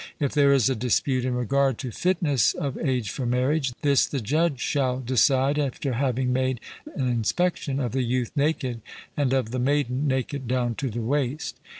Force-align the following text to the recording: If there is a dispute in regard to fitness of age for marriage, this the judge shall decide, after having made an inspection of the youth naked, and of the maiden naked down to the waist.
If 0.19 0.31
there 0.33 0.51
is 0.51 0.67
a 0.67 0.75
dispute 0.75 1.25
in 1.25 1.35
regard 1.35 1.77
to 1.77 1.91
fitness 1.91 2.55
of 2.55 2.75
age 2.79 3.11
for 3.11 3.27
marriage, 3.27 3.71
this 3.83 4.07
the 4.07 4.19
judge 4.19 4.59
shall 4.59 4.99
decide, 4.99 5.59
after 5.59 5.93
having 5.93 6.33
made 6.33 6.59
an 6.95 7.07
inspection 7.07 7.79
of 7.79 7.91
the 7.91 8.01
youth 8.01 8.31
naked, 8.35 8.81
and 9.15 9.31
of 9.31 9.51
the 9.51 9.59
maiden 9.59 10.07
naked 10.07 10.47
down 10.47 10.73
to 10.77 10.89
the 10.89 11.01
waist. 11.03 11.59